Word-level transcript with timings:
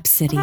rhapsody, 0.00 0.40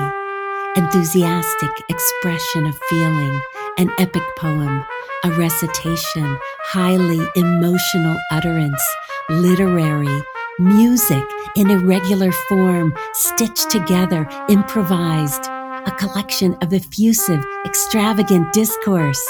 enthusiastic 0.76 1.72
expression 1.90 2.68
of 2.68 2.78
feeling, 2.90 3.42
an 3.80 3.90
epic 3.98 4.22
poem, 4.38 4.86
a 5.23 5.32
recitation, 5.32 6.38
highly 6.66 7.26
emotional 7.36 8.16
utterance, 8.32 8.84
literary, 9.32 10.22
music 10.59 11.23
in 11.55 11.72
irregular 11.72 12.32
form, 12.50 12.94
stitched 13.14 13.72
together, 13.72 14.30
improvised, 14.48 15.48
a 15.48 15.96
collection 15.98 16.55
of 16.62 16.71
effusive, 16.71 17.44
extravagant 17.66 18.53
discourse, 18.53 19.26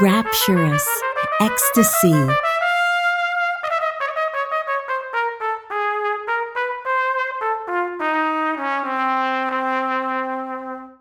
rapturous, 0.00 0.88
ecstasy. 1.40 2.28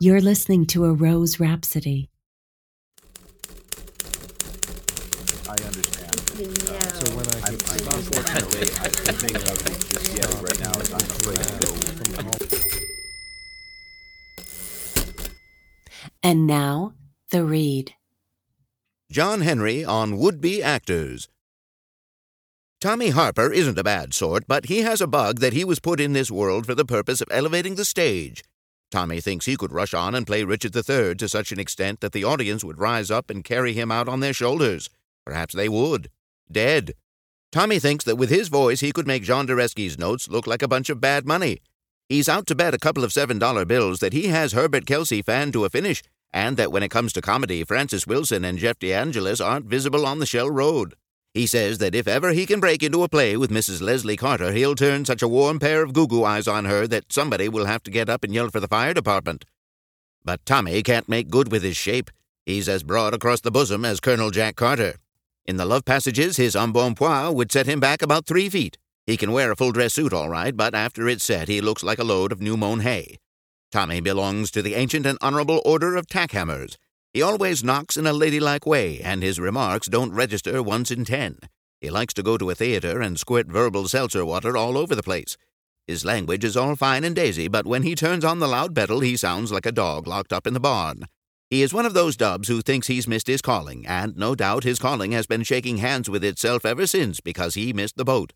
You're 0.04 0.20
listening 0.20 0.66
to 0.74 0.86
a 0.86 0.94
Rose 0.94 1.40
Rhapsody. 1.40 2.10
I 5.48 5.52
understand. 5.52 6.18
Yeah. 6.40 6.48
Uh, 6.74 6.82
so 6.90 7.16
when 7.16 7.28
I 7.28 7.38
I'm, 7.46 7.54
get 7.54 7.70
I'm 7.70 7.86
unfortunately, 8.00 8.66
I 8.82 8.90
can't 8.90 9.18
think 9.22 9.36
of 9.36 9.46
it 9.46 9.62
just 9.92 10.10
yet 10.18 10.26
right 10.42 10.60
now. 10.60 10.74
as 10.80 10.92
I'm 10.92 11.02
afraid 11.02 11.38
to 11.38 11.54
go. 11.62 11.70
from 12.10 12.26
home. 12.26 12.42
And 16.24 16.48
now, 16.48 16.96
the 17.30 17.44
read. 17.46 17.94
John 19.12 19.42
Henry 19.42 19.86
on 19.86 20.18
would 20.18 20.42
be 20.42 20.64
actors. 20.64 21.30
Tommy 22.80 23.10
Harper 23.10 23.54
isn't 23.54 23.78
a 23.78 23.84
bad 23.84 24.16
sort, 24.16 24.46
but 24.48 24.66
he 24.66 24.80
has 24.80 25.00
a 25.00 25.06
bug 25.06 25.42
that 25.42 25.54
he 25.54 25.64
was 25.64 25.80
put 25.80 26.00
in 26.00 26.14
this 26.14 26.32
world 26.32 26.66
for 26.66 26.74
the 26.74 26.86
purpose 26.86 27.22
of 27.22 27.28
elevating 27.30 27.76
the 27.76 27.86
stage. 27.86 28.44
Tommy 28.92 29.22
thinks 29.22 29.46
he 29.46 29.56
could 29.56 29.72
rush 29.72 29.94
on 29.94 30.14
and 30.14 30.28
play 30.28 30.44
Richard 30.44 30.76
III 30.76 31.16
to 31.16 31.30
such 31.30 31.52
an 31.52 31.60
extent 31.60 32.02
that 32.02 32.12
the 32.12 32.26
audience 32.26 32.64
would 32.64 32.78
rise 32.78 33.10
up 33.10 33.30
and 33.30 33.44
carry 33.44 33.74
him 33.74 33.90
out 33.90 34.10
on 34.10 34.20
their 34.20 34.34
shoulders. 34.34 34.90
Perhaps 35.26 35.56
they 35.56 35.70
would. 35.70 36.10
Dead. 36.52 36.94
Tommy 37.52 37.80
thinks 37.80 38.04
that 38.06 38.18
with 38.18 38.30
his 38.30 38.50
voice 38.50 38.82
he 38.82 38.92
could 38.92 39.08
make 39.08 39.24
Jean 39.24 39.46
de 39.46 39.54
Reszke's 39.54 39.98
notes 39.98 40.28
look 40.28 40.46
like 40.46 40.62
a 40.62 40.68
bunch 40.68 40.90
of 40.90 41.02
bad 41.02 41.26
money. 41.26 41.62
He's 42.10 42.28
out 42.28 42.46
to 42.48 42.56
bet 42.56 42.74
a 42.74 42.78
couple 42.80 43.06
of 43.06 43.12
$7 43.12 43.68
bills 43.68 44.00
that 44.00 44.12
he 44.12 44.28
has 44.28 44.52
Herbert 44.52 44.86
Kelcey 44.86 45.24
fanned 45.24 45.54
to 45.54 45.64
a 45.64 45.70
finish, 45.70 46.04
and 46.34 46.58
that 46.58 46.72
when 46.72 46.84
it 46.84 46.92
comes 46.92 47.14
to 47.14 47.22
comedy, 47.22 47.64
Francis 47.64 48.06
Wilson 48.06 48.44
and 48.44 48.58
Jeff 48.58 48.80
DeAngelis 48.80 49.44
aren't 49.44 49.68
visible 49.68 50.06
on 50.06 50.20
the 50.20 50.26
Shell 50.26 50.50
Road. 50.50 50.96
He 51.34 51.48
says 51.48 51.78
that 51.78 51.96
if 51.96 52.08
ever 52.08 52.34
he 52.34 52.46
can 52.46 52.60
break 52.60 52.84
into 52.84 53.04
a 53.04 53.10
play 53.10 53.38
with 53.38 53.52
Mrs. 53.52 53.82
Leslie 53.82 54.18
Carter, 54.18 54.52
he'll 54.52 54.76
turn 54.76 55.06
such 55.06 55.22
a 55.22 55.30
warm 55.30 55.60
pair 55.60 55.82
of 55.82 55.94
goo-goo 55.94 56.26
eyes 56.26 56.48
on 56.48 56.66
her 56.66 56.88
that 56.88 57.14
somebody 57.14 57.48
will 57.48 57.66
have 57.66 57.84
to 57.84 57.92
get 57.92 58.10
up 58.10 58.26
and 58.26 58.34
yell 58.34 58.50
for 58.50 58.60
the 58.60 58.68
fire 58.68 58.94
department. 58.94 59.46
But 60.26 60.46
Tommy 60.46 60.84
can't 60.84 61.08
make 61.08 61.30
good 61.30 61.50
with 61.50 61.64
his 61.64 61.78
shape. 61.78 62.12
He's 62.46 62.68
as 62.68 62.84
broad 62.84 63.14
across 63.14 63.40
the 63.40 63.52
bosom 63.52 63.86
as 63.86 64.02
Colonel 64.02 64.30
Jack 64.30 64.58
Carter. 64.58 64.96
In 65.46 65.56
the 65.56 65.66
love 65.66 65.86
passages, 65.86 66.36
his 66.36 66.54
embonpoint 66.54 67.34
would 67.34 67.52
set 67.52 67.66
him 67.66 67.80
back 67.80 68.02
about 68.02 68.26
three 68.26 68.50
feet. 68.50 68.78
He 69.08 69.16
can 69.16 69.32
wear 69.32 69.52
a 69.52 69.56
full 69.56 69.72
dress 69.72 69.94
suit 69.94 70.14
all 70.14 70.30
right, 70.30 70.56
but 70.56 70.76
after 70.76 71.08
it's 71.08 71.24
set, 71.24 71.48
he 71.48 71.62
looks 71.62 71.82
like 71.84 71.98
a 71.98 72.04
load 72.04 72.32
of 72.32 72.42
new 72.42 72.58
mown 72.58 72.82
hay. 72.82 73.18
Tommy 73.72 74.02
belongs 74.02 74.52
to 74.52 74.62
the 74.62 74.76
ancient 74.76 75.06
and 75.06 75.18
honorable 75.22 75.62
order 75.66 75.96
of 75.96 76.08
tackhammers. 76.08 76.78
He 77.14 77.22
always 77.22 77.62
knocks 77.64 77.98
in 77.98 78.08
a 78.08 78.14
ladylike 78.14 78.66
way, 78.66 79.02
and 79.02 79.22
his 79.22 79.38
remarks 79.38 79.88
don't 79.88 80.14
register 80.14 80.64
once 80.64 80.92
in 80.92 81.04
ten. 81.04 81.40
He 81.82 81.90
likes 81.90 82.14
to 82.14 82.24
go 82.24 82.38
to 82.38 82.50
a 82.50 82.56
theater 82.56 83.02
and 83.02 83.20
squirt 83.20 83.48
verbal 83.48 83.90
seltzer 83.90 84.24
water 84.24 84.56
all 84.56 84.78
over 84.78 84.96
the 84.96 85.04
place. 85.04 85.36
His 85.88 86.06
language 86.06 86.46
is 86.46 86.56
all 86.56 86.78
fine 86.78 87.04
and 87.04 87.14
daisy, 87.14 87.50
but 87.50 87.68
when 87.68 87.84
he 87.84 87.96
turns 87.96 88.24
on 88.24 88.40
the 88.40 88.48
loud 88.48 88.74
pedal, 88.74 89.02
he 89.02 89.18
sounds 89.18 89.52
like 89.52 89.66
a 89.66 89.74
dog 89.74 90.08
locked 90.08 90.32
up 90.32 90.48
in 90.48 90.54
the 90.54 90.60
barn. 90.60 91.04
He 91.50 91.62
is 91.62 91.74
one 91.74 91.86
of 91.86 91.94
those 91.94 92.16
dubs 92.16 92.48
who 92.48 92.62
thinks 92.62 92.88
he's 92.88 93.10
missed 93.10 93.28
his 93.28 93.42
calling, 93.42 93.86
and 93.86 94.16
no 94.16 94.34
doubt 94.34 94.64
his 94.64 94.80
calling 94.80 95.12
has 95.12 95.28
been 95.28 95.44
shaking 95.44 95.78
hands 95.78 96.10
with 96.10 96.24
itself 96.24 96.66
ever 96.66 96.88
since 96.88 97.20
because 97.20 97.56
he 97.56 97.74
missed 97.74 97.98
the 97.98 98.06
boat. 98.06 98.32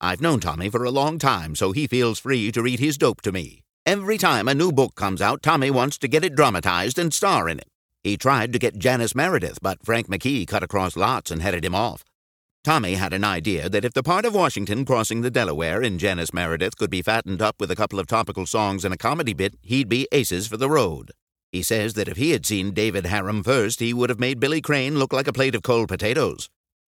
I've 0.00 0.22
known 0.22 0.40
Tommy 0.40 0.70
for 0.70 0.84
a 0.84 0.90
long 0.90 1.18
time, 1.18 1.54
so 1.54 1.72
he 1.72 1.86
feels 1.86 2.18
free 2.18 2.50
to 2.52 2.62
read 2.62 2.80
his 2.80 2.96
dope 2.96 3.20
to 3.22 3.32
me. 3.32 3.62
Every 3.84 4.16
time 4.16 4.48
a 4.48 4.54
new 4.54 4.72
book 4.72 4.94
comes 4.94 5.20
out, 5.20 5.42
Tommy 5.42 5.70
wants 5.70 5.98
to 5.98 6.08
get 6.08 6.24
it 6.24 6.34
dramatized 6.34 6.98
and 6.98 7.12
star 7.12 7.46
in 7.46 7.58
it. 7.58 7.68
He 8.06 8.16
tried 8.16 8.52
to 8.52 8.60
get 8.60 8.78
Janice 8.78 9.16
Meredith, 9.16 9.58
but 9.60 9.84
Frank 9.84 10.06
McKee 10.06 10.46
cut 10.46 10.62
across 10.62 10.96
lots 10.96 11.32
and 11.32 11.42
headed 11.42 11.64
him 11.64 11.74
off. 11.74 12.04
Tommy 12.62 12.94
had 12.94 13.12
an 13.12 13.24
idea 13.24 13.68
that 13.68 13.84
if 13.84 13.94
the 13.94 14.04
part 14.04 14.24
of 14.24 14.32
Washington 14.32 14.84
crossing 14.84 15.22
the 15.22 15.30
Delaware 15.30 15.82
in 15.82 15.98
Janice 15.98 16.32
Meredith 16.32 16.76
could 16.76 16.88
be 16.88 17.02
fattened 17.02 17.42
up 17.42 17.56
with 17.58 17.68
a 17.68 17.74
couple 17.74 17.98
of 17.98 18.06
topical 18.06 18.46
songs 18.46 18.84
and 18.84 18.94
a 18.94 18.96
comedy 18.96 19.34
bit, 19.34 19.56
he'd 19.60 19.88
be 19.88 20.06
aces 20.12 20.46
for 20.46 20.56
the 20.56 20.70
road. 20.70 21.10
He 21.50 21.64
says 21.64 21.94
that 21.94 22.06
if 22.06 22.16
he 22.16 22.30
had 22.30 22.46
seen 22.46 22.70
David 22.70 23.06
Harum 23.06 23.42
first, 23.42 23.80
he 23.80 23.92
would 23.92 24.10
have 24.10 24.20
made 24.20 24.38
Billy 24.38 24.60
Crane 24.60 25.00
look 25.00 25.12
like 25.12 25.26
a 25.26 25.32
plate 25.32 25.56
of 25.56 25.64
cold 25.64 25.88
potatoes. 25.88 26.48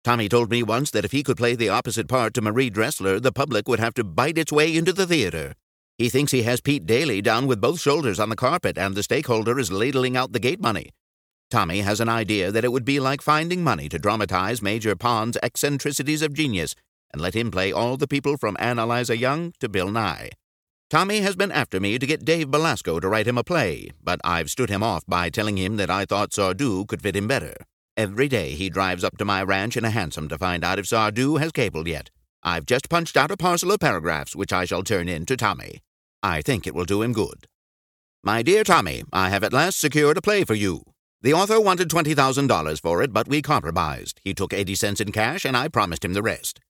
Tommy 0.04 0.28
told 0.28 0.50
me 0.50 0.62
once 0.62 0.90
that 0.90 1.06
if 1.06 1.12
he 1.12 1.22
could 1.22 1.38
play 1.38 1.54
the 1.54 1.70
opposite 1.70 2.06
part 2.06 2.34
to 2.34 2.42
Marie 2.42 2.68
Dressler, 2.68 3.18
the 3.18 3.32
public 3.32 3.66
would 3.66 3.80
have 3.80 3.94
to 3.94 4.04
bite 4.04 4.36
its 4.36 4.52
way 4.52 4.76
into 4.76 4.92
the 4.92 5.06
theater. 5.06 5.54
He 5.98 6.08
thinks 6.08 6.30
he 6.30 6.44
has 6.44 6.60
Pete 6.60 6.86
Dailey 6.86 7.20
down 7.20 7.48
with 7.48 7.60
both 7.60 7.80
shoulders 7.80 8.20
on 8.20 8.28
the 8.28 8.36
carpet, 8.36 8.78
and 8.78 8.94
the 8.94 9.02
stakeholder 9.02 9.58
is 9.58 9.72
ladling 9.72 10.16
out 10.16 10.32
the 10.32 10.38
gate 10.38 10.60
money. 10.60 10.90
Tommy 11.50 11.80
has 11.80 11.98
an 11.98 12.08
idea 12.08 12.52
that 12.52 12.64
it 12.64 12.70
would 12.70 12.84
be 12.84 13.00
like 13.00 13.20
finding 13.20 13.64
money 13.64 13.88
to 13.88 13.98
dramatize 13.98 14.62
Major 14.62 14.94
Pond's 14.94 15.38
eccentricities 15.42 16.22
of 16.22 16.34
genius 16.34 16.76
and 17.12 17.20
let 17.20 17.34
him 17.34 17.50
play 17.50 17.72
all 17.72 17.96
the 17.96 18.06
people 18.06 18.36
from 18.36 18.56
Ann 18.60 18.78
Eliza 18.78 19.16
Young 19.16 19.52
to 19.58 19.68
Bill 19.68 19.90
Nye. 19.90 20.30
Tommy 20.88 21.20
has 21.20 21.34
been 21.34 21.50
after 21.50 21.80
me 21.80 21.98
to 21.98 22.06
get 22.06 22.24
Dave 22.24 22.48
Belasco 22.48 23.00
to 23.00 23.08
write 23.08 23.26
him 23.26 23.36
a 23.36 23.42
play, 23.42 23.90
but 24.00 24.20
I've 24.22 24.50
stood 24.50 24.70
him 24.70 24.84
off 24.84 25.04
by 25.06 25.30
telling 25.30 25.56
him 25.56 25.78
that 25.78 25.90
I 25.90 26.04
thought 26.04 26.30
Sardou 26.30 26.86
could 26.86 27.02
fit 27.02 27.16
him 27.16 27.26
better. 27.26 27.54
Every 27.96 28.28
day 28.28 28.50
he 28.50 28.70
drives 28.70 29.02
up 29.02 29.16
to 29.18 29.24
my 29.24 29.42
ranch 29.42 29.76
in 29.76 29.84
a 29.84 29.90
hansom 29.90 30.28
to 30.28 30.38
find 30.38 30.62
out 30.62 30.78
if 30.78 30.86
Sardou 30.86 31.40
has 31.40 31.50
cabled 31.50 31.88
yet. 31.88 32.10
I've 32.42 32.66
just 32.66 32.88
punched 32.88 33.16
out 33.16 33.32
a 33.32 33.36
parcel 33.36 33.72
of 33.72 33.80
paragraphs 33.80 34.36
which 34.36 34.52
I 34.52 34.64
shall 34.64 34.84
turn 34.84 35.08
in 35.08 35.26
to 35.26 35.36
Tommy. 35.36 35.80
I 36.22 36.42
think 36.42 36.66
it 36.66 36.74
will 36.74 36.84
do 36.84 37.02
him 37.02 37.12
good. 37.12 37.46
My 38.24 38.42
dear 38.42 38.64
Tommy, 38.64 39.04
I 39.12 39.28
have 39.28 39.44
at 39.44 39.52
last 39.52 39.78
secured 39.78 40.16
a 40.16 40.22
play 40.22 40.44
for 40.44 40.54
you. 40.54 40.82
The 41.22 41.32
author 41.32 41.60
wanted 41.60 41.88
$20,000 41.88 42.80
for 42.80 43.02
it, 43.02 43.12
but 43.12 43.28
we 43.28 43.42
compromised. 43.42 44.20
He 44.22 44.34
took 44.34 44.52
80 44.52 44.74
cents 44.74 45.00
in 45.00 45.12
cash, 45.12 45.44
and 45.44 45.56
I 45.56 45.68
promised 45.68 46.04
him 46.04 46.12
the 46.12 46.22
rest. 46.22 46.60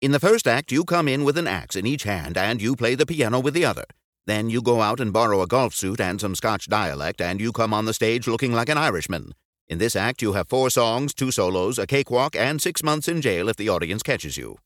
In 0.00 0.12
the 0.12 0.20
first 0.20 0.46
act, 0.46 0.72
you 0.72 0.84
come 0.84 1.08
in 1.08 1.24
with 1.24 1.38
an 1.38 1.46
axe 1.46 1.76
in 1.76 1.86
each 1.86 2.02
hand, 2.02 2.36
and 2.36 2.60
you 2.60 2.76
play 2.76 2.94
the 2.94 3.06
piano 3.06 3.40
with 3.40 3.54
the 3.54 3.64
other. 3.64 3.84
Then 4.26 4.50
you 4.50 4.60
go 4.60 4.80
out 4.80 5.00
and 5.00 5.12
borrow 5.12 5.40
a 5.40 5.46
golf 5.46 5.74
suit 5.74 6.00
and 6.00 6.20
some 6.20 6.34
Scotch 6.34 6.66
dialect, 6.66 7.20
and 7.20 7.40
you 7.40 7.52
come 7.52 7.72
on 7.72 7.84
the 7.84 7.94
stage 7.94 8.26
looking 8.26 8.52
like 8.52 8.68
an 8.68 8.78
Irishman. 8.78 9.32
In 9.68 9.78
this 9.78 9.96
act, 9.96 10.22
you 10.22 10.34
have 10.34 10.48
four 10.48 10.70
songs, 10.70 11.14
two 11.14 11.30
solos, 11.30 11.78
a 11.78 11.86
cakewalk, 11.86 12.36
and 12.36 12.60
six 12.60 12.82
months 12.82 13.08
in 13.08 13.20
jail 13.20 13.48
if 13.48 13.56
the 13.56 13.68
audience 13.68 14.02
catches 14.02 14.36
you. 14.36 14.58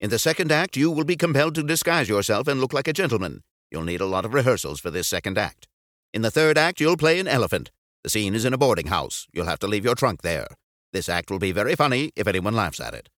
In 0.00 0.10
the 0.10 0.18
second 0.18 0.52
act, 0.52 0.76
you 0.76 0.90
will 0.90 1.04
be 1.04 1.16
compelled 1.16 1.54
to 1.54 1.62
disguise 1.62 2.08
yourself 2.08 2.46
and 2.46 2.60
look 2.60 2.74
like 2.74 2.88
a 2.88 2.92
gentleman. 2.92 3.42
You'll 3.70 3.82
need 3.82 4.00
a 4.00 4.06
lot 4.06 4.24
of 4.24 4.34
rehearsals 4.34 4.80
for 4.80 4.90
this 4.90 5.08
second 5.08 5.38
act. 5.38 5.68
In 6.14 6.22
the 6.22 6.30
third 6.30 6.56
act, 6.56 6.80
you'll 6.80 6.96
play 6.96 7.18
an 7.18 7.28
elephant. 7.28 7.70
The 8.04 8.10
scene 8.10 8.34
is 8.34 8.44
in 8.44 8.54
a 8.54 8.58
boarding 8.58 8.86
house. 8.86 9.26
You'll 9.32 9.46
have 9.46 9.58
to 9.60 9.66
leave 9.66 9.84
your 9.84 9.94
trunk 9.94 10.22
there. 10.22 10.46
This 10.92 11.08
act 11.08 11.30
will 11.30 11.38
be 11.38 11.52
very 11.52 11.74
funny 11.74 12.12
if 12.16 12.26
anyone 12.26 12.54
laughs 12.54 12.80
at 12.80 12.94
it. 12.94 13.08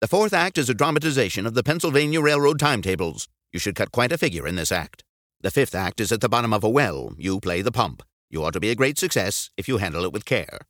The 0.00 0.08
fourth 0.08 0.32
act 0.32 0.56
is 0.56 0.70
a 0.70 0.74
dramatization 0.74 1.46
of 1.46 1.54
the 1.54 1.62
Pennsylvania 1.62 2.20
Railroad 2.20 2.58
timetables. 2.58 3.28
You 3.52 3.58
should 3.58 3.74
cut 3.74 3.92
quite 3.92 4.12
a 4.12 4.18
figure 4.18 4.46
in 4.46 4.56
this 4.56 4.72
act. 4.72 5.04
The 5.42 5.50
fifth 5.50 5.74
act 5.74 6.00
is 6.00 6.10
at 6.10 6.20
the 6.22 6.28
bottom 6.28 6.52
of 6.52 6.64
a 6.64 6.68
well. 6.68 7.12
You 7.18 7.38
play 7.38 7.62
the 7.62 7.72
pump. 7.72 8.02
You 8.30 8.44
ought 8.44 8.52
to 8.54 8.60
be 8.60 8.70
a 8.70 8.74
great 8.74 8.98
success 8.98 9.50
if 9.56 9.68
you 9.68 9.76
handle 9.76 10.04
it 10.04 10.12
with 10.12 10.24
care. 10.24 10.60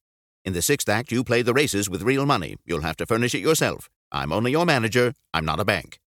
In 0.44 0.52
the 0.52 0.62
sixth 0.62 0.88
act, 0.88 1.12
you 1.12 1.22
play 1.22 1.42
the 1.42 1.54
races 1.54 1.88
with 1.88 2.02
real 2.02 2.26
money. 2.26 2.56
You'll 2.64 2.80
have 2.80 2.96
to 2.96 3.06
furnish 3.06 3.34
it 3.34 3.40
yourself. 3.40 3.88
I'm 4.10 4.32
only 4.32 4.50
your 4.50 4.66
manager. 4.66 5.14
I'm 5.32 5.44
not 5.44 5.60
a 5.60 5.64
bank. 5.64 6.00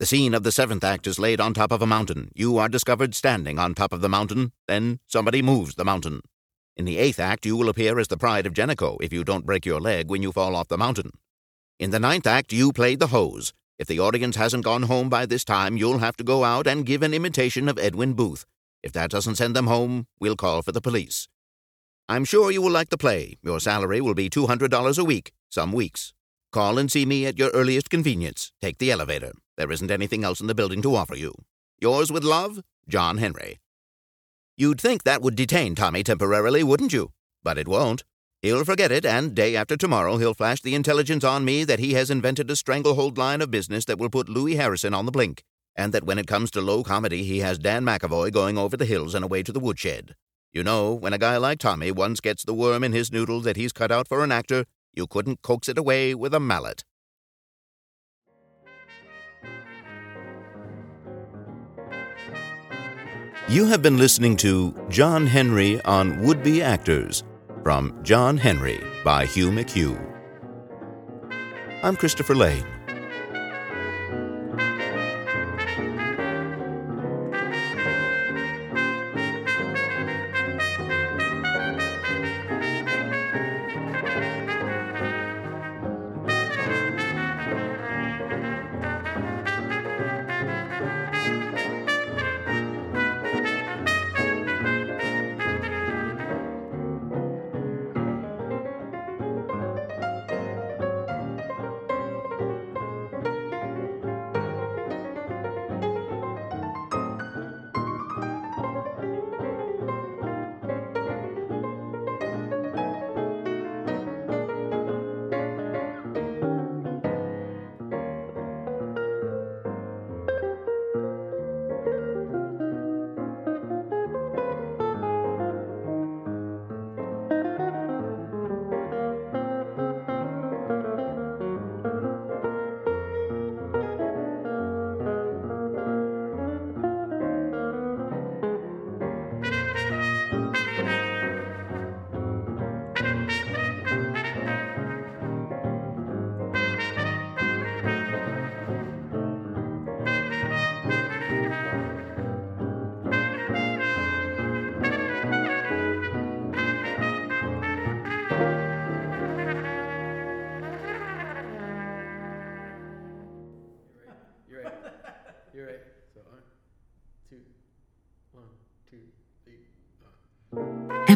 The 0.00 0.06
scene 0.06 0.32
of 0.32 0.44
the 0.44 0.50
seventh 0.50 0.82
act 0.82 1.06
is 1.06 1.18
laid 1.18 1.42
on 1.42 1.52
top 1.52 1.70
of 1.70 1.82
a 1.82 1.86
mountain. 1.86 2.30
You 2.34 2.56
are 2.56 2.70
discovered 2.70 3.14
standing 3.14 3.58
on 3.58 3.74
top 3.74 3.92
of 3.92 4.00
the 4.00 4.08
mountain. 4.08 4.52
Then 4.66 4.98
somebody 5.06 5.42
moves 5.42 5.74
the 5.74 5.84
mountain. 5.84 6.22
In 6.74 6.86
the 6.86 6.96
eighth 6.96 7.20
act, 7.20 7.44
you 7.44 7.54
will 7.54 7.68
appear 7.68 7.98
as 7.98 8.08
the 8.08 8.16
pride 8.16 8.46
of 8.46 8.54
Jennico 8.54 8.96
if 9.02 9.12
you 9.12 9.24
don't 9.24 9.44
break 9.44 9.66
your 9.66 9.78
leg 9.78 10.08
when 10.08 10.22
you 10.22 10.32
fall 10.32 10.56
off 10.56 10.68
the 10.68 10.78
mountain. 10.78 11.10
In 11.78 11.90
the 11.90 12.00
ninth 12.00 12.26
act, 12.26 12.50
you 12.50 12.72
played 12.72 12.98
the 12.98 13.08
hose. 13.08 13.52
If 13.78 13.88
the 13.88 14.00
audience 14.00 14.36
hasn't 14.36 14.64
gone 14.64 14.84
home 14.84 15.10
by 15.10 15.26
this 15.26 15.44
time, 15.44 15.76
you'll 15.76 15.98
have 15.98 16.16
to 16.16 16.24
go 16.24 16.44
out 16.44 16.66
and 16.66 16.86
give 16.86 17.02
an 17.02 17.12
imitation 17.12 17.68
of 17.68 17.78
Edwin 17.78 18.14
Booth. 18.14 18.46
If 18.82 18.92
that 18.92 19.10
doesn't 19.10 19.36
send 19.36 19.54
them 19.54 19.66
home, 19.66 20.06
we'll 20.18 20.34
call 20.34 20.62
for 20.62 20.72
the 20.72 20.80
police. 20.80 21.28
I'm 22.08 22.24
sure 22.24 22.50
you 22.50 22.62
will 22.62 22.72
like 22.72 22.88
the 22.88 22.96
play. 22.96 23.36
Your 23.42 23.60
salary 23.60 24.00
will 24.00 24.14
be 24.14 24.30
$200 24.30 24.98
a 24.98 25.04
week, 25.04 25.32
some 25.50 25.72
weeks. 25.72 26.14
Call 26.52 26.78
and 26.78 26.90
see 26.90 27.06
me 27.06 27.26
at 27.26 27.38
your 27.38 27.50
earliest 27.50 27.90
convenience. 27.90 28.52
Take 28.60 28.78
the 28.78 28.90
elevator. 28.90 29.32
There 29.56 29.70
isn't 29.70 29.90
anything 29.90 30.24
else 30.24 30.40
in 30.40 30.48
the 30.48 30.54
building 30.54 30.82
to 30.82 30.96
offer 30.96 31.14
you. 31.14 31.32
Yours 31.80 32.10
with 32.10 32.24
love, 32.24 32.60
John 32.88 33.18
Henry. 33.18 33.60
You'd 34.56 34.80
think 34.80 35.04
that 35.04 35.22
would 35.22 35.36
detain 35.36 35.76
Tommy 35.76 36.02
temporarily, 36.02 36.64
wouldn't 36.64 36.92
you? 36.92 37.12
But 37.44 37.56
it 37.56 37.68
won't. 37.68 38.02
He'll 38.42 38.64
forget 38.64 38.90
it, 38.90 39.06
and 39.06 39.34
day 39.34 39.54
after 39.54 39.76
tomorrow 39.76 40.16
he'll 40.16 40.34
flash 40.34 40.60
the 40.60 40.74
intelligence 40.74 41.22
on 41.22 41.44
me 41.44 41.62
that 41.64 41.78
he 41.78 41.92
has 41.94 42.10
invented 42.10 42.50
a 42.50 42.56
stranglehold 42.56 43.16
line 43.16 43.42
of 43.42 43.50
business 43.50 43.84
that 43.84 43.98
will 43.98 44.10
put 44.10 44.28
Louis 44.28 44.56
Harrison 44.56 44.92
on 44.92 45.06
the 45.06 45.12
blink. 45.12 45.44
and 45.76 45.94
that 45.94 46.04
when 46.04 46.18
it 46.18 46.26
comes 46.26 46.50
to 46.50 46.60
low 46.60 46.82
comedy, 46.82 47.22
he 47.22 47.38
has 47.38 47.58
Dan 47.58 47.84
McAvoy 47.84 48.32
going 48.32 48.58
over 48.58 48.76
the 48.76 48.84
hills 48.84 49.14
and 49.14 49.24
away 49.24 49.42
to 49.42 49.52
the 49.52 49.60
woodshed. 49.60 50.14
You 50.52 50.64
know, 50.64 50.92
when 50.92 51.12
a 51.12 51.18
guy 51.18 51.36
like 51.36 51.58
Tommy 51.58 51.92
once 51.92 52.20
gets 52.20 52.44
the 52.44 52.54
worm 52.54 52.82
in 52.82 52.92
his 52.92 53.12
noodle 53.12 53.40
that 53.42 53.56
he's 53.56 53.72
cut 53.72 53.92
out 53.92 54.08
for 54.08 54.24
an 54.24 54.32
actor, 54.32 54.64
you 54.94 55.06
couldn't 55.06 55.42
coax 55.42 55.68
it 55.68 55.78
away 55.78 56.14
with 56.14 56.34
a 56.34 56.40
mallet. 56.40 56.84
You 63.48 63.66
have 63.66 63.82
been 63.82 63.98
listening 63.98 64.36
to 64.36 64.72
John 64.88 65.26
Henry 65.26 65.82
on 65.82 66.22
Would 66.22 66.42
Be 66.44 66.62
Actors 66.62 67.24
from 67.64 67.98
John 68.04 68.36
Henry 68.36 68.80
by 69.04 69.26
Hugh 69.26 69.50
McHugh. 69.50 69.98
I'm 71.82 71.96
Christopher 71.96 72.36
Lane. 72.36 72.69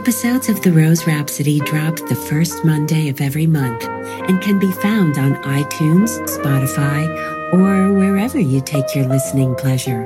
Episodes 0.04 0.50
of 0.50 0.60
The 0.60 0.70
Rose 0.70 1.06
Rhapsody 1.06 1.60
drop 1.60 1.96
the 1.96 2.14
first 2.14 2.62
Monday 2.62 3.08
of 3.08 3.22
every 3.22 3.46
month 3.46 3.84
and 4.28 4.38
can 4.42 4.58
be 4.58 4.70
found 4.70 5.16
on 5.16 5.36
iTunes, 5.44 6.10
Spotify, 6.28 7.08
or 7.54 7.90
wherever 7.94 8.38
you 8.38 8.60
take 8.60 8.94
your 8.94 9.06
listening 9.06 9.54
pleasure. 9.54 10.04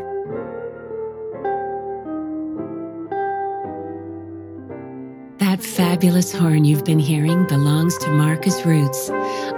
That 5.38 5.60
fabulous 5.60 6.32
horn 6.32 6.64
you've 6.64 6.84
been 6.84 7.00
hearing 7.00 7.44
belongs 7.48 7.98
to 7.98 8.10
Markus 8.10 8.60
Rutz, 8.60 9.08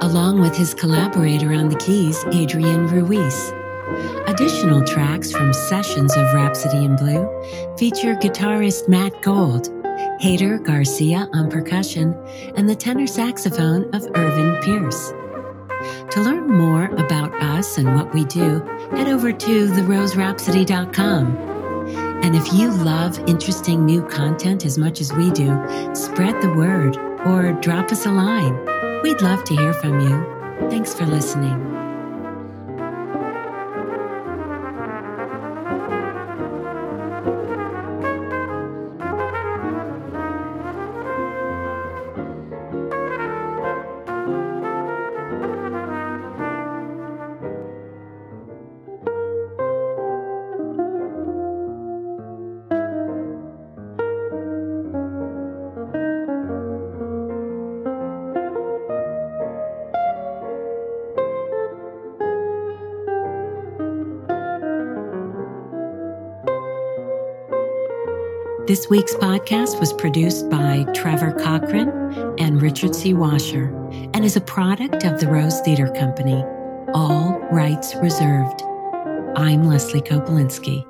along 0.02 0.40
with 0.40 0.56
his 0.56 0.72
collaborator 0.72 1.52
on 1.52 1.68
the 1.68 1.76
keys, 1.76 2.24
Adrian 2.32 2.86
Ruiz. 2.86 3.52
Additional 4.26 4.82
tracks 4.86 5.32
from 5.32 5.52
sessions 5.52 6.16
of 6.16 6.32
Rhapsody 6.32 6.82
in 6.86 6.96
Blue 6.96 7.28
feature 7.76 8.14
guitarist 8.14 8.88
Matt 8.88 9.20
Gold, 9.20 9.68
Hader 10.20 10.62
Garcia 10.62 11.28
on 11.32 11.50
percussion, 11.50 12.14
and 12.54 12.68
the 12.68 12.74
tenor 12.74 13.06
saxophone 13.06 13.94
of 13.94 14.06
Irvin 14.14 14.60
Pierce. 14.62 15.12
To 16.10 16.20
learn 16.20 16.46
more 16.46 16.86
about 16.86 17.32
us 17.42 17.78
and 17.78 17.94
what 17.94 18.12
we 18.12 18.24
do, 18.24 18.60
head 18.90 19.08
over 19.08 19.32
to 19.32 19.66
theroserhapsody.com. 19.68 21.36
And 22.22 22.36
if 22.36 22.52
you 22.52 22.70
love 22.70 23.18
interesting 23.20 23.86
new 23.86 24.02
content 24.02 24.66
as 24.66 24.76
much 24.76 25.00
as 25.00 25.10
we 25.14 25.30
do, 25.30 25.46
spread 25.94 26.40
the 26.42 26.52
word 26.54 26.98
or 27.26 27.52
drop 27.62 27.90
us 27.90 28.04
a 28.04 28.10
line. 28.10 28.54
We'd 29.02 29.22
love 29.22 29.42
to 29.44 29.56
hear 29.56 29.72
from 29.72 30.00
you. 30.00 30.68
Thanks 30.68 30.92
for 30.92 31.06
listening. 31.06 31.58
This 68.70 68.88
week's 68.88 69.16
podcast 69.16 69.80
was 69.80 69.92
produced 69.92 70.48
by 70.48 70.84
Trevor 70.94 71.32
Cochran 71.32 71.88
and 72.38 72.62
Richard 72.62 72.94
C. 72.94 73.12
Washer 73.12 73.64
and 74.14 74.24
is 74.24 74.36
a 74.36 74.40
product 74.40 75.02
of 75.02 75.18
the 75.18 75.26
Rose 75.26 75.60
Theater 75.62 75.88
Company. 75.98 76.44
All 76.94 77.40
rights 77.50 77.96
reserved. 77.96 78.62
I'm 79.34 79.64
Leslie 79.64 80.00
Kopolinsky. 80.00 80.86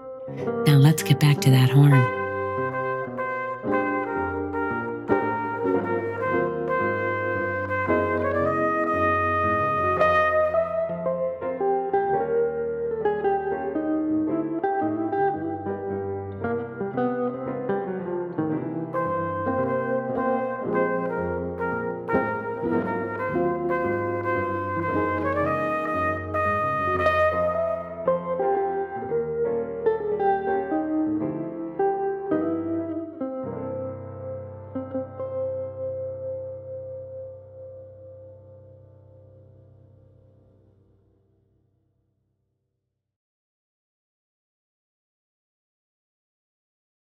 Now 0.66 0.76
let's 0.76 1.02
get 1.02 1.20
back 1.20 1.40
to 1.40 1.50
that 1.52 1.70
horn. 1.70 2.19